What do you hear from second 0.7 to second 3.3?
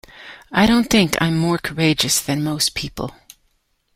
think I’m more courageous than most people.